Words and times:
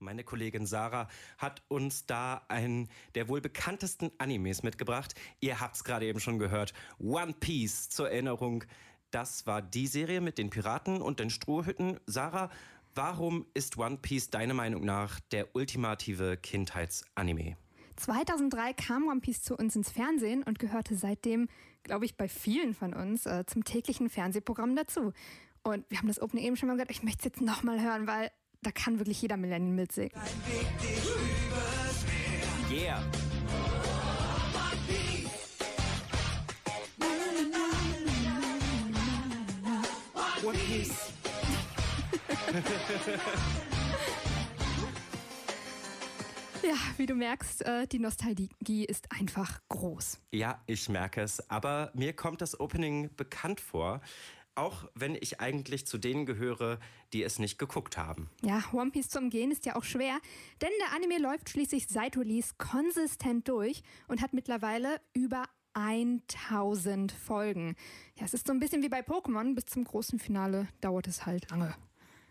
Meine 0.00 0.22
Kollegin 0.22 0.64
Sarah 0.64 1.08
hat 1.38 1.62
uns 1.66 2.06
da 2.06 2.42
einen 2.46 2.88
der 3.16 3.28
wohl 3.28 3.40
bekanntesten 3.40 4.12
Animes 4.18 4.62
mitgebracht. 4.62 5.14
Ihr 5.40 5.60
habt's 5.60 5.82
gerade 5.82 6.06
eben 6.06 6.20
schon 6.20 6.38
gehört. 6.38 6.72
One 7.00 7.34
Piece 7.40 7.88
zur 7.88 8.08
Erinnerung. 8.08 8.64
Das 9.10 9.46
war 9.46 9.60
die 9.60 9.88
Serie 9.88 10.20
mit 10.20 10.38
den 10.38 10.50
Piraten 10.50 11.02
und 11.02 11.18
den 11.18 11.30
Strohhütten. 11.30 11.98
Sarah, 12.06 12.48
warum 12.94 13.46
ist 13.54 13.76
One 13.76 13.96
Piece 13.96 14.30
deiner 14.30 14.54
Meinung 14.54 14.84
nach 14.84 15.18
der 15.32 15.56
ultimative 15.56 16.36
Kindheitsanime? 16.36 17.56
2003 17.96 18.74
kam 18.74 19.08
One 19.08 19.20
Piece 19.20 19.42
zu 19.42 19.56
uns 19.56 19.74
ins 19.74 19.90
Fernsehen 19.90 20.44
und 20.44 20.60
gehörte 20.60 20.94
seitdem, 20.94 21.48
glaube 21.82 22.04
ich, 22.04 22.16
bei 22.16 22.28
vielen 22.28 22.72
von 22.72 22.94
uns 22.94 23.26
äh, 23.26 23.44
zum 23.46 23.64
täglichen 23.64 24.08
Fernsehprogramm 24.10 24.76
dazu. 24.76 25.12
Und 25.64 25.84
wir 25.90 25.98
haben 25.98 26.06
das 26.06 26.22
Opening 26.22 26.44
eben 26.44 26.56
schon 26.56 26.68
mal 26.68 26.74
gehört. 26.74 26.92
Ich 26.92 27.02
möchte 27.02 27.18
es 27.18 27.24
jetzt 27.24 27.40
nochmal 27.40 27.82
hören, 27.82 28.06
weil 28.06 28.30
da 28.62 28.70
kann 28.70 28.98
wirklich 28.98 29.22
jeder 29.22 29.36
Millennium 29.36 29.76
mitsingen. 29.76 30.12
Yeah. 32.70 33.02
Ja, 46.68 46.74
wie 46.98 47.06
du 47.06 47.14
merkst, 47.14 47.64
äh, 47.64 47.86
die 47.86 47.98
Nostalgie 47.98 48.84
ist 48.84 49.06
einfach 49.18 49.60
groß. 49.70 50.18
Ja, 50.32 50.60
ich 50.66 50.88
merke 50.90 51.22
es. 51.22 51.48
Aber 51.48 51.90
mir 51.94 52.12
kommt 52.12 52.42
das 52.42 52.58
Opening 52.60 53.08
bekannt 53.16 53.60
vor. 53.60 54.02
Auch 54.58 54.88
wenn 54.96 55.14
ich 55.14 55.38
eigentlich 55.38 55.86
zu 55.86 55.98
denen 55.98 56.26
gehöre, 56.26 56.80
die 57.12 57.22
es 57.22 57.38
nicht 57.38 57.60
geguckt 57.60 57.96
haben. 57.96 58.28
Ja, 58.42 58.60
One 58.72 58.90
Piece 58.90 59.08
zum 59.08 59.30
Gehen 59.30 59.52
ist 59.52 59.66
ja 59.66 59.76
auch 59.76 59.84
schwer, 59.84 60.18
denn 60.60 60.70
der 60.80 60.96
Anime 60.96 61.18
läuft 61.18 61.48
schließlich 61.48 61.86
seit 61.86 62.16
Release 62.16 62.54
konsistent 62.58 63.48
durch 63.48 63.84
und 64.08 64.20
hat 64.20 64.32
mittlerweile 64.32 65.00
über 65.14 65.44
1000 65.74 67.12
Folgen. 67.12 67.76
Ja, 68.16 68.24
es 68.24 68.34
ist 68.34 68.48
so 68.48 68.52
ein 68.52 68.58
bisschen 68.58 68.82
wie 68.82 68.88
bei 68.88 69.00
Pokémon, 69.00 69.54
bis 69.54 69.66
zum 69.66 69.84
großen 69.84 70.18
Finale 70.18 70.66
dauert 70.80 71.06
es 71.06 71.24
halt 71.24 71.48
lange. 71.52 71.72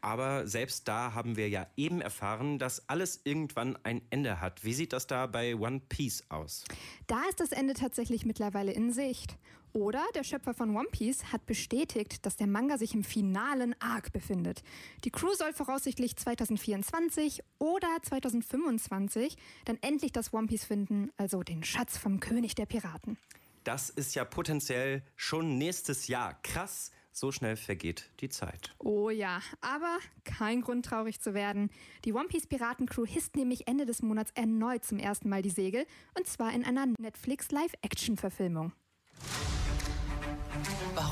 Aber 0.02 0.47
selbst 0.47 0.88
da 0.89 1.14
haben 1.14 1.38
wir 1.38 1.47
ja 1.47 1.66
eben 1.78 2.02
erfahren, 2.02 2.59
dass 2.59 2.89
alles 2.89 3.22
irgendwann 3.23 3.78
ein 3.84 4.02
Ende 4.09 4.41
hat. 4.41 4.66
Wie 4.66 4.73
sieht 4.73 4.91
das 4.91 5.08
da 5.08 5.28
bei 5.28 5.56
One 5.56 5.81
Piece 5.88 6.23
aus? 6.30 6.66
Da 7.08 7.23
ist 7.30 7.39
das 7.39 7.53
Ende 7.53 7.73
tatsächlich 7.73 8.25
mittlerweile 8.25 8.73
in 8.73 8.91
Sicht. 8.91 9.38
Oder 9.78 10.03
der 10.16 10.23
Schöpfer 10.23 10.56
von 10.56 10.75
One 10.75 10.88
Piece 10.92 11.25
hat 11.31 11.45
bestätigt, 11.45 12.25
dass 12.25 12.36
der 12.36 12.47
Manga 12.47 12.80
sich 12.80 12.95
im 12.95 13.03
finalen 13.03 13.80
Arc 13.80 14.11
befindet. 14.11 14.64
Die 15.03 15.11
Crew 15.11 15.36
soll 15.36 15.53
voraussichtlich 15.53 16.16
2024 16.16 17.44
oder 17.59 17.88
2025 18.02 19.38
dann 19.66 19.78
endlich 19.81 20.11
das 20.11 20.34
One 20.34 20.47
Piece 20.47 20.66
finden, 20.66 21.11
also 21.16 21.44
den 21.44 21.64
Schatz 21.64 21.95
vom 21.95 22.19
König 22.19 22.56
der 22.56 22.66
Piraten. 22.66 23.19
Das 23.66 23.92
ist 23.92 24.16
ja 24.16 24.25
potenziell 24.25 25.03
schon 25.16 25.59
nächstes 25.59 26.08
Jahr. 26.08 26.39
Krass, 26.41 26.89
so 27.12 27.31
schnell 27.31 27.56
vergeht 27.56 28.09
die 28.19 28.30
Zeit. 28.30 28.73
Oh 28.80 29.12
ja, 29.12 29.44
aber 29.62 30.00
kein 30.23 30.62
Grund 30.62 30.88
traurig 30.88 31.22
zu 31.22 31.36
werden. 31.36 31.69
Die 32.03 32.14
One 32.14 32.30
Piece 32.30 32.47
Piratencrew 32.47 33.06
hisst 33.06 33.36
nämlich 33.36 33.67
Ende 33.67 33.86
des 33.86 34.02
Monats 34.02 34.31
erneut 34.34 34.84
zum 34.84 34.97
ersten 34.97 35.30
Mal 35.30 35.44
die 35.44 35.52
Segel 35.52 35.86
und 36.17 36.25
zwar 36.25 36.52
in 36.56 36.66
einer 36.66 36.88
Netflix 36.97 37.52
Live-Action-Verfilmung. 37.52 38.73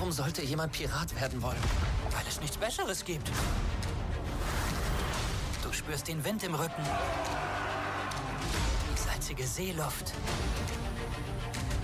Warum 0.06 0.14
sollte 0.14 0.44
jemand 0.44 0.72
Pirat 0.72 1.20
werden 1.20 1.42
wollen? 1.42 1.58
Weil 2.12 2.28
es 2.28 2.40
nichts 2.40 2.58
Besseres 2.58 3.04
gibt. 3.04 3.28
Du 5.64 5.74
spürst 5.74 6.08
den 6.08 6.24
Wind 6.24 6.44
im 6.44 6.54
Rücken. 6.54 6.84
Die 8.94 9.00
salzige 9.00 9.48
Seeluft. 9.48 10.14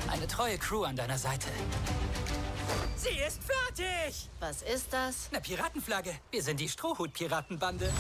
Eine 0.08 0.28
treue 0.28 0.60
Crew 0.60 0.84
an 0.84 0.96
deiner 0.96 1.18
Seite. 1.18 1.48
Sie 2.96 3.18
ist 3.28 3.42
fertig! 3.42 4.30
Was 4.40 4.62
ist 4.62 4.94
das? 4.94 5.30
Eine 5.32 5.42
Piratenflagge. 5.42 6.14
Wir 6.30 6.44
sind 6.44 6.60
die 6.60 6.70
Strohhut-Piratenbande. 6.70 7.92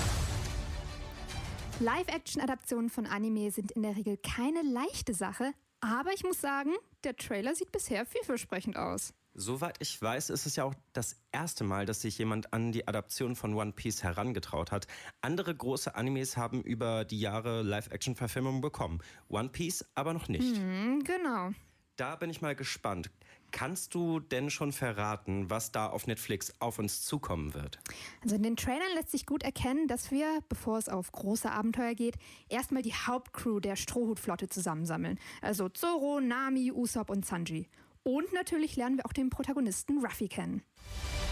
Live-Action-Adaptionen 1.79 2.91
von 2.91 3.07
Anime 3.07 3.49
sind 3.49 3.71
in 3.71 3.81
der 3.81 3.95
Regel 3.95 4.17
keine 4.17 4.61
leichte 4.61 5.15
Sache, 5.15 5.51
aber 5.79 6.13
ich 6.13 6.23
muss 6.23 6.39
sagen, 6.39 6.75
der 7.05 7.15
Trailer 7.15 7.55
sieht 7.55 7.71
bisher 7.71 8.05
vielversprechend 8.05 8.77
aus. 8.77 9.15
Soweit 9.33 9.77
ich 9.79 10.01
weiß, 10.01 10.29
ist 10.29 10.45
es 10.45 10.57
ja 10.57 10.65
auch 10.65 10.73
das 10.91 11.15
erste 11.31 11.63
Mal, 11.63 11.85
dass 11.85 12.01
sich 12.01 12.17
jemand 12.17 12.53
an 12.53 12.73
die 12.73 12.87
Adaption 12.87 13.35
von 13.35 13.53
One 13.53 13.71
Piece 13.71 14.03
herangetraut 14.03 14.71
hat. 14.71 14.87
Andere 15.21 15.55
große 15.55 15.95
Animes 15.95 16.35
haben 16.35 16.61
über 16.61 17.05
die 17.05 17.19
Jahre 17.19 17.61
Live-Action-Verfilmungen 17.61 18.59
bekommen. 18.59 18.99
One 19.29 19.49
Piece 19.49 19.85
aber 19.95 20.13
noch 20.13 20.27
nicht. 20.27 20.57
Hm, 20.57 21.03
genau. 21.05 21.51
Da 21.95 22.15
bin 22.15 22.29
ich 22.29 22.41
mal 22.41 22.55
gespannt. 22.55 23.09
Kannst 23.51 23.93
du 23.95 24.19
denn 24.19 24.49
schon 24.49 24.71
verraten, 24.71 25.49
was 25.49 25.71
da 25.71 25.87
auf 25.87 26.07
Netflix 26.07 26.53
auf 26.59 26.79
uns 26.79 27.01
zukommen 27.03 27.53
wird? 27.53 27.79
Also 28.23 28.35
in 28.35 28.43
den 28.43 28.55
Trailern 28.55 28.93
lässt 28.95 29.11
sich 29.11 29.25
gut 29.25 29.43
erkennen, 29.43 29.87
dass 29.87 30.09
wir, 30.09 30.39
bevor 30.49 30.77
es 30.77 30.89
auf 30.89 31.11
große 31.11 31.51
Abenteuer 31.51 31.93
geht, 31.93 32.15
erstmal 32.49 32.81
die 32.81 32.93
Hauptcrew 32.93 33.59
der 33.59 33.75
Strohhutflotte 33.75 34.47
zusammensammeln. 34.47 35.19
Also 35.41 35.69
Zoro, 35.69 36.19
Nami, 36.21 36.71
Usopp 36.71 37.09
und 37.09 37.25
Sanji. 37.25 37.67
Und 38.03 38.33
natürlich 38.33 38.75
lernen 38.75 38.97
wir 38.97 39.05
auch 39.05 39.13
den 39.13 39.29
Protagonisten 39.29 40.03
Ruffy 40.03 40.27
kennen. 40.27 40.63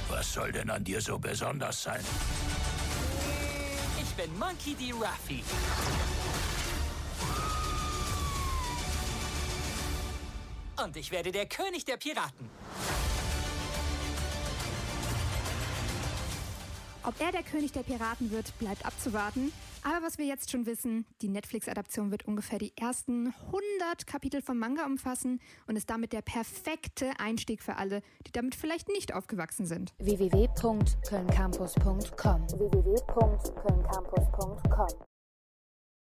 Was 0.07 0.33
soll 0.33 0.51
denn 0.51 0.69
an 0.69 0.83
dir 0.83 1.01
so 1.01 1.17
besonders 1.17 1.83
sein? 1.83 2.03
Ich 4.01 4.09
bin 4.13 4.37
Monkey 4.37 4.75
D. 4.75 4.91
Ruffy. 4.91 5.43
Und 10.83 10.95
ich 10.95 11.11
werde 11.11 11.31
der 11.31 11.47
König 11.47 11.85
der 11.85 11.97
Piraten. 11.97 12.49
Ob 17.03 17.19
er 17.19 17.31
der 17.31 17.43
König 17.43 17.71
der 17.71 17.83
Piraten 17.83 18.31
wird, 18.31 18.57
bleibt 18.59 18.85
abzuwarten. 18.85 19.51
Aber 19.83 20.05
was 20.05 20.17
wir 20.17 20.25
jetzt 20.25 20.51
schon 20.51 20.65
wissen, 20.65 21.05
die 21.21 21.29
Netflix-Adaption 21.29 22.11
wird 22.11 22.25
ungefähr 22.25 22.59
die 22.59 22.73
ersten 22.77 23.27
100 23.27 24.05
Kapitel 24.05 24.41
vom 24.41 24.59
Manga 24.59 24.85
umfassen 24.85 25.39
und 25.67 25.75
ist 25.75 25.89
damit 25.89 26.13
der 26.13 26.21
perfekte 26.21 27.11
Einstieg 27.19 27.61
für 27.63 27.75
alle, 27.77 28.01
die 28.27 28.31
damit 28.31 28.53
vielleicht 28.55 28.87
nicht 28.89 29.13
aufgewachsen 29.13 29.65
sind. 29.65 29.93
www.kölncampus.com 29.99 32.47
www 32.49 32.99